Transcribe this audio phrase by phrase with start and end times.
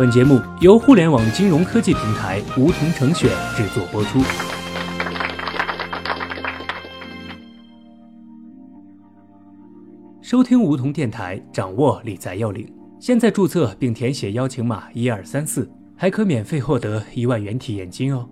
[0.00, 4.18] 本节目由互联网金融科技平台梧桐城选制作播出。
[10.22, 12.66] 收听梧桐电台，掌握理财要领。
[12.98, 18.26] 现在注册并填写邀请码一二三四，还可免费获得一万元体验金哦。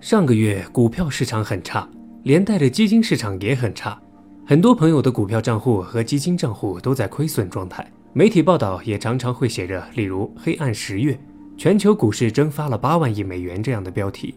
[0.00, 1.88] 上个月股票市场很差，
[2.24, 3.96] 连带着基金市场也很差，
[4.44, 7.88] 很多朋友的股票账户和基金账户都在亏损状态。
[8.12, 11.16] 媒体报道也常常会写着，例如“黑暗十月，
[11.56, 14.34] 全球股市蒸发了八万亿美元”这样的标题。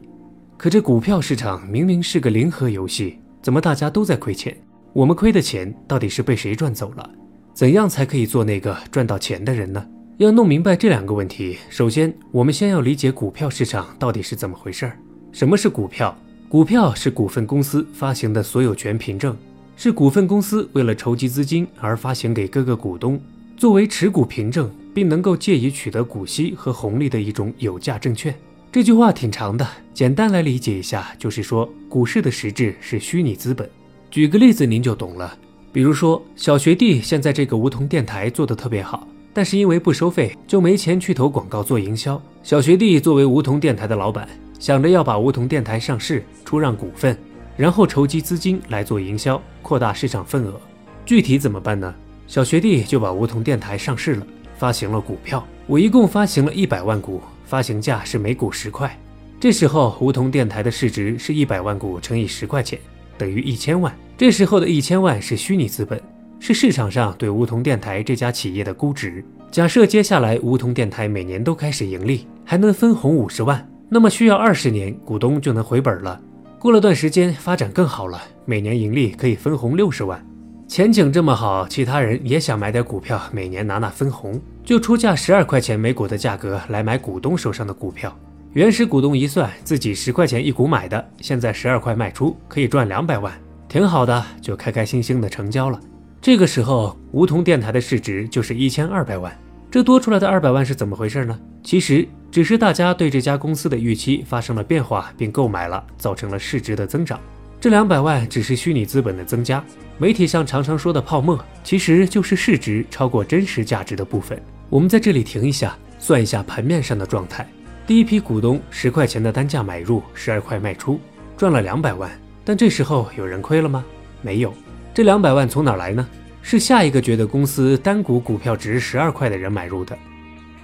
[0.58, 4.55] 可这股票市场明明是个零和游戏，怎么大家都在亏钱？
[4.94, 7.09] 我们亏的钱到底是被谁赚走了？
[7.52, 9.84] 怎样才可以做那个赚到钱的人呢？
[10.18, 14.99] 要弄明白这两个问题，首先我们先要理解股票市场到底是怎么回事儿。
[15.32, 16.16] 什么是股票？
[16.48, 19.35] 股票是股份公司发行的所有权凭证，
[19.76, 23.20] 是股份公司为了筹集资金而发行给各个股东，
[23.63, 28.35] 作为持股凭证，并能够借以取得股息和红利的一种有价证券。
[28.70, 33.70] 这句话挺长的，简单来理解一下，就是说股市的实质是虚拟资本。
[34.12, 35.38] 举个例子您就懂了，
[35.71, 42.21] 比如说小学弟现在这个梧桐电台做的特别好，但是因为不收费，就没钱去投广告做营销。
[42.43, 44.27] 小学弟作为梧桐电台的老板。
[44.60, 47.18] 想着要把梧桐电台上市，出让股份，
[47.55, 50.60] 然后筹集资金来做营销，扩大市场份额。
[51.05, 51.95] 具体怎么办呢？
[52.34, 54.26] 小学弟就把梧桐电台上市了，
[54.57, 55.45] 发行了股票。
[55.67, 58.91] 我一共发行了一百万股，发行价是每股十块。
[59.39, 62.79] 这时候梧桐电台的市值是一百万股乘以十块钱，
[63.20, 63.95] 等于一千万。
[64.17, 66.01] 这时候的一千万是虚拟资本，
[66.39, 69.23] 是市场上对梧桐电台这家企业的估值。
[69.51, 73.63] 假设接下来梧桐电台每年都开始盈利，还能分红五十万。
[73.89, 76.19] 那么需要二十年，股东就能回本了。
[76.57, 80.19] 过了段时间，发展更好了，每年盈利可以分红六十万，
[80.68, 88.16] 前景这么好，其他人也想买点股票，每年拿拿分红，就出价十二块钱每股的价格来买股东手上的股票。
[88.53, 93.31] 原始股东一算，自己十块钱一股买的，现在十二块卖出，可以赚两百万，
[93.68, 95.79] 挺好的，就开开心心的成交了。
[96.19, 99.31] 这个时候，梧桐电台的市值就是一千二百万。
[99.69, 101.38] 这多出来的二百万是怎么回事呢？
[101.63, 107.19] 其实只是大家对这家公司的预期发生了变化，并购买了，造成了市值的增长。
[107.63, 109.63] 这两百万只是虚拟资本的增加。
[109.97, 114.38] 媒体上常常说的泡沫，其实就是市值超过真实价值的部分。
[114.69, 117.47] 我们在这里停一下，算一下盘面上的状态。
[117.88, 121.00] 第一批股东十块钱的单价买入，十二块卖出，
[121.38, 122.12] 赚了两百万。
[122.44, 123.85] 但这时候有人亏了吗？
[124.22, 124.53] 没有。
[124.94, 126.06] 这两百万从哪儿来呢？
[126.41, 129.97] 是下一个觉得公司单股股票值十二块的人买入的，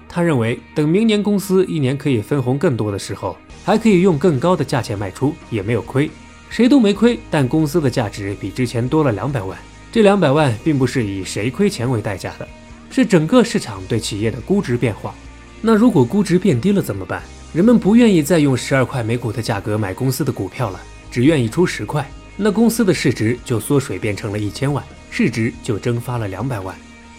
[0.10, 6.12] 他认为等明年公司一年可以分红更多的时候，还可以用更高的价钱卖出，也没有亏，
[6.50, 7.20] 谁都没亏。
[7.30, 9.58] 但公司的价值比之前多了两百万，
[9.92, 12.48] 这两百万并不是以谁亏钱为代价的，
[12.90, 15.14] 是整个市场对企业的估值变化。
[15.62, 17.22] 那如果估值变低了怎么办？
[17.52, 22.08] 人们不愿意再用十二块每股的价格买公司的股票了，只愿意出十块。
[22.38, 26.76] 那公司的市值就缩水变成了一千万，市值就蒸发了两百万。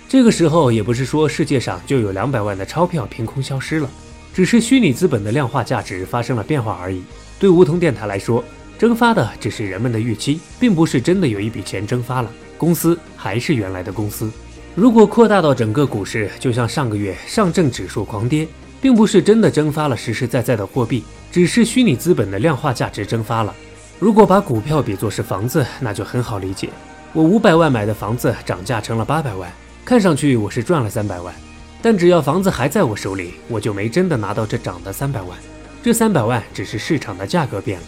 [0.09, 3.91] 这个时候也不是说世界上就有两百万的钞票凭空消失了，
[4.33, 7.03] 只是虚拟资本的量化价值发生了变化而已。
[7.39, 8.45] 对梧桐电台来说，
[8.81, 14.33] 蒸发的只是人们的预期，并不是真的有一笔钱蒸发了，公司还是原来的公司。
[14.75, 18.49] 如果扩大到整个股市，就像上个月上证指数狂跌，
[18.81, 23.55] 并不是真的蒸发了实实在在的货币，只是虚拟资本的量化价值蒸发了。
[23.99, 26.71] 如果把股票比作是房子，那就很好理解。
[27.13, 29.53] 我五百万买的房子涨价成了八百万，
[29.85, 31.35] 看上去我是赚了三百万，
[31.83, 35.37] 但只要房子还在我手里，我就没真的拿到这涨的三百万。
[35.83, 37.87] 这三百万只是市场的价格变了，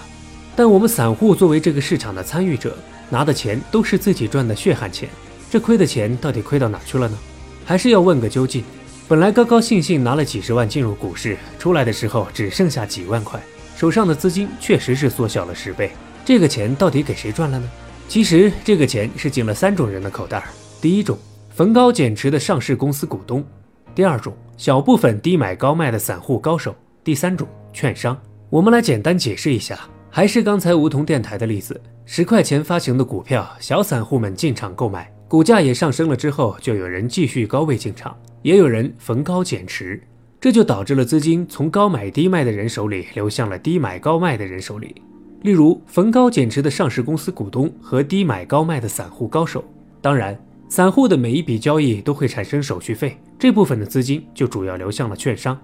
[0.54, 2.76] 但我们散户作为这个市场的参与者，
[3.08, 5.08] 拿的钱都是自己赚的血汗钱。
[5.50, 7.18] 这亏的钱到底亏到哪去了呢？
[7.64, 8.64] 还是要问个究竟。
[9.08, 13.38] 本来高高兴兴拿了几十万进入股市，出来的时候只剩下几万块。
[13.76, 15.90] 手上的资金确实是缩小了十倍，
[16.24, 17.68] 这个钱到底给谁赚了呢？
[18.08, 20.44] 其实这个钱是进了三种人的口袋儿：
[20.80, 21.18] 第一种，
[21.50, 23.42] 逢高减持的上市公司股东；
[23.94, 26.72] 第二种，小部分低买高卖的散户高手；
[27.02, 28.16] 第三种，券商。
[28.48, 29.78] 我们来简单解释一下，
[30.14, 39.98] 还是刚才梧桐电台的例子：十块钱发行的股票，小散户们进场购买，股价也上升了之后，就有人继续高位进场，也有人逢高减持。
[40.38, 44.94] 这就导致了资金从高买低卖的人手里流向了低买高卖的人手里，
[45.40, 49.64] 例如逢高减持的上市公司股东和低买高卖的散户高手。
[50.02, 50.38] 当然，
[50.68, 55.58] 散户的每一笔交易都会产生手续费，这部分的资金就主要流向了券商。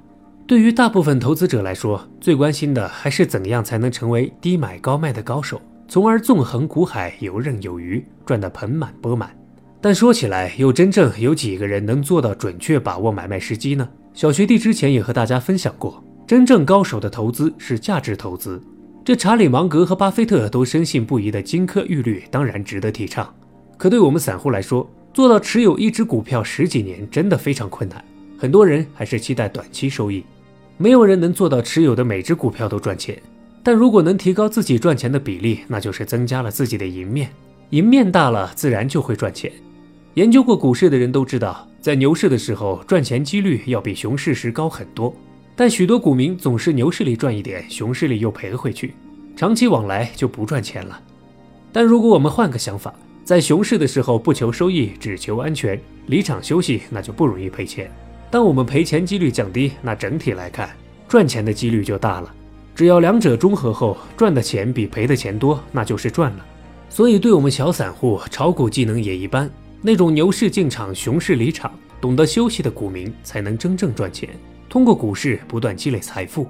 [0.49, 9.31] 对于大部分投资者来说，最关心的还是怎样才能成为低买高卖的高手，从而纵横股海，游刃有余，赚得盆满钵满。
[9.79, 13.87] 但说起来，又真正有几个人能做到准确把握买卖时机呢？
[14.15, 18.59] 小学弟之前也和大家分享过，真正高手的投资是价值投资。
[19.05, 23.31] 这查理芒格和巴菲特都深信不疑的金科玉律当然值得提倡。
[23.77, 28.03] 可对我们散户来说，做到持有一只股票十几年真的非常困难。
[28.39, 30.25] 很多人还是期待短期收益，
[30.79, 33.21] 没有人能做到持有的每只股票都赚钱。
[33.65, 37.31] 但如果能提高自己赚钱的比例，那就是增加了自己的赢面，
[37.71, 39.53] 赢面大了，自然就会赚钱。
[40.15, 45.15] 研究过股市的人都知道，在牛市的时候赚钱几率要比熊市时高很多。
[45.55, 48.95] 但许多股民总是牛市里赚一点，熊市里又赔回去，
[49.37, 50.99] 长期往来就不赚钱了。
[51.73, 52.95] 但如果我们换个想法，
[53.25, 57.91] 在熊市的时候不求收益，只求安全，离场休息，那就不容易赔钱。
[58.31, 60.69] 当我们赔钱几率降低，那整体来看，
[61.09, 62.35] 赚钱的几率就大了。
[62.75, 66.47] 只要两者中和后，赚的钱比赔的钱多，那就是赚了。
[66.91, 69.51] 所以，对我们小散户，炒股技能也一般。
[69.81, 74.29] 那种牛市进场、熊市离场、懂得休息的股民，才能真正赚钱，
[74.69, 76.47] 通过股市不断积累财富。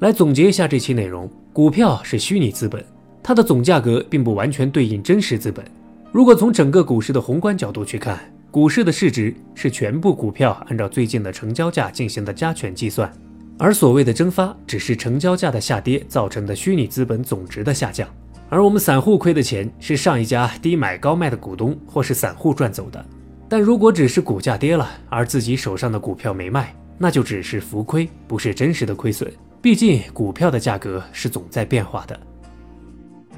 [0.00, 2.84] 来总结一下这期内容：股票是虚拟资本，
[3.22, 5.64] 它的总价格并不完全对应真实资本。
[6.12, 8.18] 如果从整个股市的宏观角度去看，
[8.50, 13.12] 股市的市值是全部股票按照最近的成交价进行的加权计算，
[13.58, 18.08] 而所谓的蒸发只是成交价的下跌造成的虚拟资本总值的下降。
[18.48, 23.04] 而我们散户亏的钱是上一家低买高卖的股东或是散户赚走的。
[23.48, 29.30] 但如果只是股价跌了，而自己手上的股票没卖，那就只是浮亏，不是真实的亏损。
[29.60, 32.18] 毕竟股票的价格是总在变化的。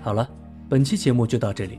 [0.00, 0.28] 好了，
[0.69, 1.78] 本期节目就到这里。